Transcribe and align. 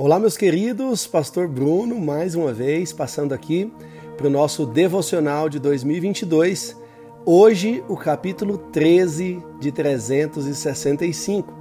Olá, 0.00 0.20
meus 0.20 0.36
queridos, 0.36 1.08
Pastor 1.08 1.48
Bruno, 1.48 1.98
mais 1.98 2.36
uma 2.36 2.52
vez 2.52 2.92
passando 2.92 3.32
aqui 3.32 3.72
para 4.16 4.28
o 4.28 4.30
nosso 4.30 4.64
devocional 4.64 5.48
de 5.48 5.58
2022. 5.58 6.76
Hoje, 7.26 7.82
o 7.88 7.96
capítulo 7.96 8.58
13 8.58 9.42
de 9.58 9.72
365. 9.72 11.52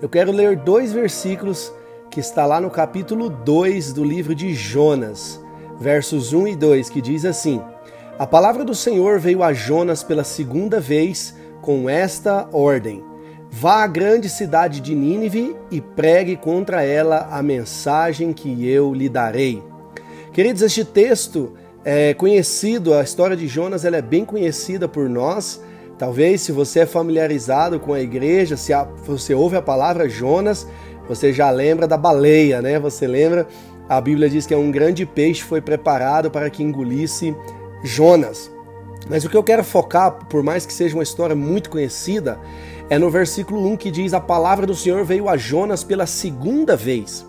Eu 0.00 0.08
quero 0.08 0.30
ler 0.30 0.58
dois 0.58 0.92
versículos 0.92 1.72
que 2.08 2.20
está 2.20 2.46
lá 2.46 2.60
no 2.60 2.70
capítulo 2.70 3.28
2 3.28 3.92
do 3.92 4.04
livro 4.04 4.32
de 4.32 4.54
Jonas, 4.54 5.44
versos 5.80 6.32
1 6.32 6.46
e 6.46 6.54
2, 6.54 6.88
que 6.88 7.02
diz 7.02 7.24
assim: 7.24 7.60
A 8.16 8.28
palavra 8.28 8.64
do 8.64 8.76
Senhor 8.76 9.18
veio 9.18 9.42
a 9.42 9.52
Jonas 9.52 10.04
pela 10.04 10.22
segunda 10.22 10.78
vez 10.78 11.34
com 11.60 11.90
esta 11.90 12.48
ordem 12.52 13.02
Vá 13.54 13.84
à 13.84 13.86
grande 13.86 14.30
cidade 14.30 14.80
de 14.80 14.94
Nínive 14.94 15.54
e 15.70 15.78
pregue 15.78 16.36
contra 16.36 16.82
ela 16.82 17.28
a 17.30 17.42
mensagem 17.42 18.32
que 18.32 18.66
eu 18.66 18.94
lhe 18.94 19.10
darei. 19.10 19.62
Queridos, 20.32 20.62
este 20.62 20.86
texto 20.86 21.52
é 21.84 22.14
conhecido, 22.14 22.94
a 22.94 23.02
história 23.02 23.36
de 23.36 23.46
Jonas 23.46 23.84
ela 23.84 23.98
é 23.98 24.02
bem 24.02 24.24
conhecida 24.24 24.88
por 24.88 25.06
nós. 25.06 25.62
Talvez 25.98 26.40
se 26.40 26.50
você 26.50 26.80
é 26.80 26.86
familiarizado 26.86 27.78
com 27.78 27.92
a 27.92 28.00
igreja, 28.00 28.56
se 28.56 28.72
você 29.04 29.34
ouve 29.34 29.56
a 29.56 29.62
palavra 29.62 30.08
Jonas, 30.08 30.66
você 31.06 31.30
já 31.30 31.50
lembra 31.50 31.86
da 31.86 31.98
baleia, 31.98 32.62
né? 32.62 32.78
Você 32.78 33.06
lembra? 33.06 33.46
A 33.86 34.00
Bíblia 34.00 34.30
diz 34.30 34.46
que 34.46 34.54
é 34.54 34.56
um 34.56 34.70
grande 34.70 35.04
peixe 35.04 35.42
foi 35.42 35.60
preparado 35.60 36.30
para 36.30 36.48
que 36.48 36.62
engolisse 36.62 37.36
Jonas. 37.84 38.51
Mas 39.08 39.24
o 39.24 39.28
que 39.28 39.36
eu 39.36 39.42
quero 39.42 39.64
focar, 39.64 40.12
por 40.26 40.42
mais 40.42 40.64
que 40.64 40.72
seja 40.72 40.96
uma 40.96 41.02
história 41.02 41.34
muito 41.34 41.70
conhecida, 41.70 42.38
é 42.88 42.98
no 42.98 43.10
versículo 43.10 43.66
1 43.68 43.76
que 43.76 43.90
diz: 43.90 44.12
A 44.14 44.20
palavra 44.20 44.66
do 44.66 44.74
Senhor 44.74 45.04
veio 45.04 45.28
a 45.28 45.36
Jonas 45.36 45.82
pela 45.82 46.06
segunda 46.06 46.76
vez. 46.76 47.26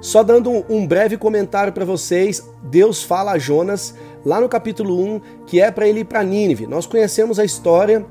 Só 0.00 0.22
dando 0.22 0.64
um 0.68 0.86
breve 0.86 1.16
comentário 1.16 1.72
para 1.72 1.84
vocês, 1.84 2.48
Deus 2.62 3.02
fala 3.02 3.32
a 3.32 3.38
Jonas 3.38 3.94
lá 4.24 4.40
no 4.40 4.48
capítulo 4.48 5.02
1 5.02 5.20
que 5.46 5.60
é 5.60 5.70
para 5.70 5.88
ele 5.88 6.00
ir 6.00 6.04
para 6.04 6.22
Nínive. 6.22 6.66
Nós 6.66 6.86
conhecemos 6.86 7.38
a 7.38 7.44
história 7.44 8.04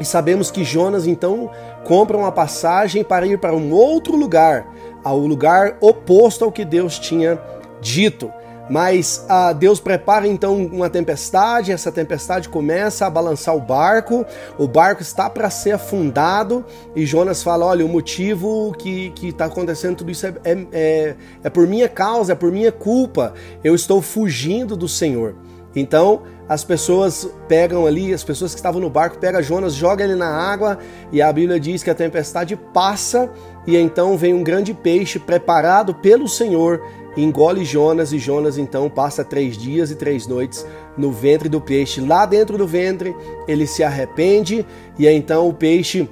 e 0.00 0.04
sabemos 0.04 0.50
que 0.50 0.64
Jonas 0.64 1.06
então 1.06 1.50
compra 1.84 2.16
uma 2.16 2.32
passagem 2.32 3.04
para 3.04 3.26
ir 3.26 3.38
para 3.38 3.54
um 3.54 3.72
outro 3.72 4.16
lugar, 4.16 4.66
ao 5.02 5.18
lugar 5.18 5.76
oposto 5.80 6.44
ao 6.44 6.52
que 6.52 6.64
Deus 6.64 6.98
tinha 6.98 7.38
dito. 7.80 8.32
Mas 8.68 9.24
ah, 9.28 9.52
Deus 9.52 9.78
prepara 9.78 10.26
então 10.26 10.56
uma 10.56 10.88
tempestade, 10.88 11.70
essa 11.70 11.92
tempestade 11.92 12.48
começa 12.48 13.06
a 13.06 13.10
balançar 13.10 13.54
o 13.54 13.60
barco, 13.60 14.24
o 14.58 14.66
barco 14.66 15.02
está 15.02 15.28
para 15.28 15.50
ser 15.50 15.72
afundado 15.72 16.64
e 16.96 17.04
Jonas 17.04 17.42
fala: 17.42 17.66
Olha, 17.66 17.84
o 17.84 17.88
motivo 17.88 18.74
que 18.78 19.12
está 19.22 19.46
acontecendo 19.46 19.96
tudo 19.96 20.10
isso 20.10 20.26
é, 20.26 20.34
é, 20.44 20.66
é, 20.72 21.16
é 21.44 21.50
por 21.50 21.66
minha 21.66 21.88
causa, 21.88 22.32
é 22.32 22.34
por 22.34 22.50
minha 22.50 22.72
culpa, 22.72 23.34
eu 23.62 23.74
estou 23.74 24.00
fugindo 24.00 24.76
do 24.76 24.88
Senhor. 24.88 25.34
Então 25.76 26.22
as 26.48 26.62
pessoas 26.62 27.28
pegam 27.48 27.86
ali, 27.86 28.12
as 28.12 28.22
pessoas 28.22 28.52
que 28.52 28.58
estavam 28.58 28.80
no 28.80 28.90
barco 28.90 29.18
pegam 29.18 29.42
Jonas, 29.42 29.74
jogam 29.74 30.06
ele 30.06 30.14
na 30.14 30.28
água 30.28 30.78
e 31.10 31.20
a 31.22 31.32
Bíblia 31.32 31.58
diz 31.58 31.82
que 31.82 31.90
a 31.90 31.94
tempestade 31.94 32.54
passa 32.54 33.30
e 33.66 33.76
então 33.76 34.16
vem 34.16 34.34
um 34.34 34.44
grande 34.44 34.74
peixe 34.74 35.18
preparado 35.18 35.94
pelo 35.94 36.28
Senhor 36.28 36.80
engole 37.16 37.64
Jonas 37.64 38.12
e 38.12 38.18
Jonas 38.18 38.58
então 38.58 38.88
passa 38.90 39.24
três 39.24 39.56
dias 39.56 39.90
e 39.90 39.94
três 39.94 40.26
noites 40.26 40.66
no 40.96 41.10
ventre 41.10 41.48
do 41.48 41.60
peixe. 41.60 42.00
Lá 42.00 42.26
dentro 42.26 42.58
do 42.58 42.66
ventre 42.66 43.14
ele 43.46 43.66
se 43.66 43.82
arrepende 43.82 44.66
e 44.98 45.06
então 45.06 45.48
o 45.48 45.54
peixe 45.54 46.08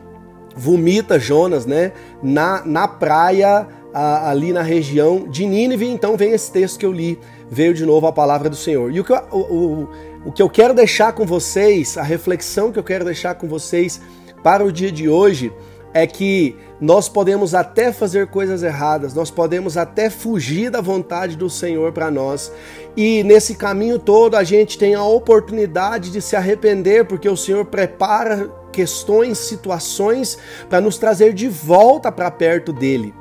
vomita 0.55 1.19
Jonas, 1.19 1.65
né, 1.67 1.93
na, 2.23 2.65
na 2.65 2.87
praia 2.87 3.67
a, 3.93 4.31
ali 4.31 4.53
na 4.53 4.63
região 4.63 5.29
de 5.29 5.47
Nínive. 5.47 5.87
Então 5.87 6.17
vem 6.17 6.33
esse 6.33 6.51
texto 6.51 6.79
que 6.79 6.87
eu 6.87 6.93
li, 6.93 7.19
veio 7.51 7.75
de 7.75 7.85
novo 7.85 8.07
a 8.07 8.13
palavra 8.13 8.49
do 8.49 8.57
Senhor. 8.57 8.93
E 8.93 9.01
o 9.01 9.05
que, 9.05 9.13
eu, 9.13 9.23
o, 9.31 9.39
o, 9.39 9.89
o 10.27 10.33
que 10.33 10.43
eu 10.43 10.49
quero 10.49 10.75
deixar 10.75 11.13
com 11.13 11.27
vocês, 11.27 11.97
a 11.97 12.03
reflexão 12.03 12.73
que 12.73 12.79
eu 12.79 12.85
quero 12.85 13.05
deixar 13.05 13.35
com 13.35 13.49
vocês 13.49 14.01
para 14.43 14.65
o 14.65 14.73
dia 14.73 14.91
de 14.91 15.09
hoje 15.09 15.53
é 15.95 16.07
que 16.07 16.57
nós 16.81 17.09
podemos 17.09 17.55
até 17.55 17.93
fazer 17.93 18.27
coisas 18.27 18.63
erradas, 18.63 19.15
nós 19.15 19.31
podemos 19.31 19.77
até 19.77 20.11
fugir 20.11 20.71
da 20.71 20.81
vontade 20.81 21.37
do 21.37 21.49
Senhor 21.49 21.93
para 21.93 22.11
nós, 22.11 22.53
e 22.97 23.23
nesse 23.23 23.55
caminho 23.55 23.99
todo 23.99 24.35
a 24.35 24.43
gente 24.43 24.79
tem 24.79 24.95
a 24.95 25.05
oportunidade 25.05 26.11
de 26.11 26.21
se 26.21 26.35
arrepender, 26.35 27.05
porque 27.05 27.29
o 27.29 27.37
Senhor 27.37 27.65
prepara 27.67 28.51
questões, 28.73 29.39
situações 29.39 30.39
para 30.69 30.81
nos 30.81 30.99
trazer 30.99 31.33
de 31.35 31.49
volta 31.49 32.11
para 32.11 32.31
perto 32.31 32.73
dele. 32.73 33.15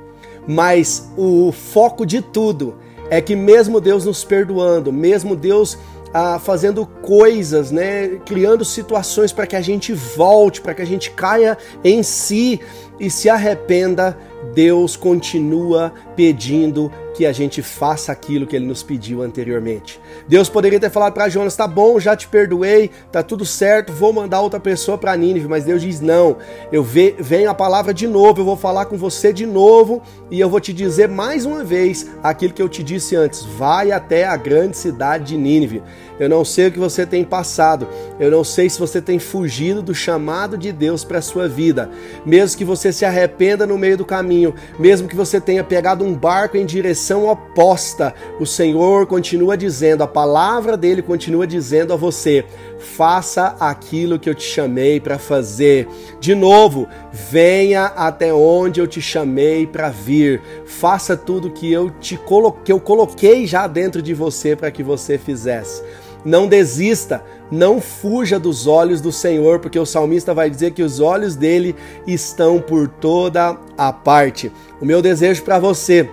Mas 0.48 1.12
o 1.18 1.52
foco 1.52 2.06
de 2.06 2.22
tudo 2.22 2.76
é 3.10 3.22
que 3.22 3.36
mesmo 3.36 3.82
Deus 3.82 4.06
nos 4.06 4.24
perdoando, 4.24 4.92
mesmo 4.92 5.36
Deus 5.36 5.78
ah, 6.14 6.40
fazendo 6.40 6.86
coisas, 6.86 7.72
né, 7.72 8.20
criando 8.26 8.66
situações 8.66 9.32
para 9.32 9.48
que 9.48 9.56
a 9.56 9.62
gente 9.62 9.94
volte, 9.94 10.62
para 10.62 10.74
que 10.74 10.82
a 10.82 10.86
gente 10.86 11.12
caia 11.12 11.58
em 11.84 12.04
si 12.04 12.60
e 13.00 13.10
se 13.10 13.30
arrependa, 13.30 14.18
Deus 14.54 14.96
continua 14.96 15.94
pedindo 16.16 16.92
que 17.14 17.26
a 17.26 17.32
gente 17.32 17.62
faça 17.62 18.12
aquilo 18.12 18.48
que 18.48 18.56
ele 18.56 18.66
nos 18.66 18.84
pediu 18.84 19.22
anteriormente. 19.22 20.00
Deus 20.28 20.50
poderia 20.50 20.80
ter 20.80 20.90
falado 20.90 21.14
para 21.14 21.30
Jonas: 21.30 21.56
tá 21.56 21.68
bom, 21.68 22.00
já 22.00 22.16
te 22.16 22.28
perdoei, 22.28 22.90
tá 23.12 23.22
tudo 23.22 23.46
certo, 23.46 23.94
vou 23.94 24.14
mandar 24.14 24.42
outra 24.42 24.60
pessoa 24.60 24.98
para 24.98 25.16
Nínive. 25.16 25.48
Mas 25.48 25.66
Deus 25.66 25.82
diz: 25.82 26.00
não, 26.00 26.38
eu 26.72 26.84
ve 26.84 27.16
venho 27.20 27.50
a 27.50 27.54
palavra 27.54 27.94
de 27.94 28.08
novo, 28.08 28.42
eu 28.42 28.46
vou 28.46 28.58
falar 28.58 28.86
com 28.86 28.98
você 28.98 29.34
de 29.34 29.46
novo 29.46 30.02
e 30.30 30.40
eu 30.40 30.50
vou 30.50 30.60
te 30.60 30.74
dizer 30.74 31.08
mais 31.10 31.46
uma 31.46 31.64
vez 31.64 32.10
aquilo 32.24 32.54
que 32.54 32.62
eu 32.62 32.70
te 32.70 32.84
disse 32.84 33.16
antes: 33.16 33.44
vai 33.44 33.92
até 33.92 34.26
a 34.26 34.38
grande 34.38 34.78
cidade 34.78 35.26
de 35.26 35.38
Nínive. 35.38 35.84
Eu 36.22 36.30
não 36.30 36.46
sei 36.46 36.68
o 36.68 36.72
que 36.72 36.78
você 36.78 37.04
tem 37.04 37.24
passado, 37.24 37.88
eu 38.20 38.30
não 38.30 38.44
sei 38.44 38.70
se 38.70 38.80
você 38.80 39.02
tem 39.02 39.18
fugido 39.18 39.82
do 39.82 39.96
chamado 39.96 40.56
de 40.56 40.72
Deus 40.72 41.04
para 41.04 41.20
sua 41.20 41.48
vida, 41.48 41.90
mesmo 42.24 42.60
que 42.60 42.64
você 42.64 42.94
se 42.94 43.04
arrependa 43.04 43.66
no 43.66 43.76
meio 43.76 43.98
do 43.98 44.06
caminho, 44.06 44.54
mesmo 44.78 45.08
que 45.08 45.16
você 45.16 45.42
tenha 45.42 45.64
pegado 45.64 46.06
um 46.06 46.14
barco 46.14 46.58
em 46.58 46.66
direção 46.66 47.02
oposta, 47.16 48.14
o 48.40 48.46
Senhor 48.46 49.06
continua 49.08 49.58
dizendo, 49.58 50.04
a 50.04 50.08
palavra 50.08 50.76
dele 50.76 51.02
continua 51.02 51.46
dizendo 51.46 51.94
a 51.94 51.96
você: 51.96 52.46
faça 52.80 53.56
aquilo 53.60 54.20
que 54.20 54.30
eu 54.30 54.36
te 54.36 54.44
chamei 54.44 55.00
para 55.00 55.18
fazer. 55.18 55.88
De 56.20 56.34
novo, 56.36 56.88
venha 57.12 57.86
até 57.86 58.34
onde 58.34 58.80
eu 58.80 58.88
te 58.88 59.02
chamei 59.02 59.66
para 59.68 59.90
vir. 59.90 60.42
Faça 60.66 61.16
tudo 61.16 61.52
que 61.52 61.72
eu 61.72 61.90
te 61.90 62.20
que 62.64 62.72
eu 62.72 62.80
coloquei 62.80 63.46
já 63.46 63.68
dentro 63.68 64.02
de 64.02 64.14
você 64.14 64.56
para 64.56 64.72
que 64.72 64.84
você 64.84 65.18
fizesse. 65.18 65.84
Não 66.24 66.48
desista, 66.48 67.24
não 67.50 67.82
fuja 67.82 68.40
dos 68.40 68.68
olhos 68.68 69.02
do 69.02 69.12
Senhor, 69.12 69.60
porque 69.60 69.80
o 69.80 69.86
salmista 69.86 70.34
vai 70.34 70.50
dizer 70.50 70.72
que 70.72 70.84
os 70.84 71.00
olhos 71.00 71.36
dele 71.36 71.76
estão 72.06 72.62
por 72.62 72.88
toda 72.88 73.58
a 73.76 73.92
parte. 73.92 74.52
O 74.80 74.86
meu 74.86 75.02
desejo 75.02 75.42
para 75.42 75.58
você 75.58 76.08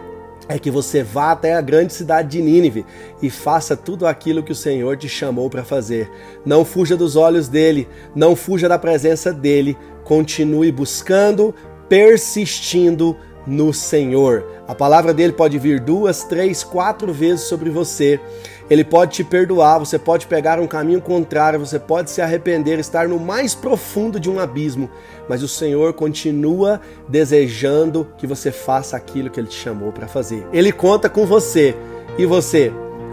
é 0.49 0.59
que 0.59 0.71
você 0.71 1.03
vá 1.03 1.33
até 1.33 1.55
a 1.55 1.61
grande 1.61 1.93
cidade 1.93 2.31
de 2.31 2.43
Nínive 2.43 2.87
e 3.21 3.29
faça 3.29 3.77
tudo 3.77 4.07
aquilo 4.07 4.43
que 4.43 4.53
o 4.53 4.57
Senhor 4.57 4.97
te 4.97 5.09
chamou 5.09 5.51
para 5.51 5.63
fazer. 5.63 6.11
Não 6.45 6.65
fuja 6.65 6.97
dos 6.97 7.17
olhos 7.17 7.49
dele, 7.49 7.87
não 8.15 8.35
fuja 8.35 8.69
da 8.69 8.79
presença 8.79 9.33
dele. 9.33 9.77
Continue 10.05 10.73
buscando, 10.73 11.55
persistindo 11.89 13.17
no 13.49 13.73
Senhor. 13.73 14.45
A 14.69 14.75
palavra 14.75 15.15
dele 15.15 15.33
pode 15.33 15.59
vir 15.59 15.81
duas, 15.81 16.23
três, 16.25 16.63
quatro 16.63 17.13
vezes 17.13 17.47
sobre 17.47 17.71
você. 17.71 18.21
Ele 18.69 18.85
pode 18.85 19.13
te 19.13 19.25
perdoar, 19.25 19.79
você 19.79 19.99
pode 19.99 20.27
pegar 20.27 20.61
um 20.61 20.67
caminho 20.67 21.01
contrário, 21.01 21.59
você 21.59 21.79
pode 21.79 22.11
se 22.11 22.21
arrepender, 22.21 22.79
estar 22.79 23.09
no 23.09 23.19
mais 23.19 23.55
profundo 23.55 24.21
de 24.21 24.29
um 24.29 24.39
abismo, 24.39 24.91
mas 25.27 25.43
o 25.43 25.49
Senhor 25.49 25.95
continua 25.95 26.79
desejando 27.09 28.07
que 28.19 28.27
você 28.27 28.53
faça 28.53 28.95
aquilo 28.95 29.31
que 29.31 29.41
ele 29.41 29.49
te 29.49 29.59
chamou 29.59 29.91
para 29.91 30.07
fazer. 30.07 30.47
Ele 30.53 30.71
conta 30.71 31.09
com 31.09 31.25
você. 31.25 31.75
E 32.19 32.27
você? 32.27 32.73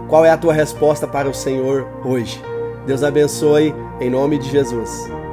Qual 0.10 0.26
é 0.26 0.30
a 0.30 0.38
tua 0.38 0.54
resposta 0.54 1.08
para 1.08 1.30
o 1.30 1.34
Senhor 1.34 1.88
hoje? 2.04 2.42
Deus 2.86 3.04
abençoe 3.04 3.74
em 4.02 4.10
nome 4.10 4.38
de 4.38 4.50
Jesus. 4.50 5.25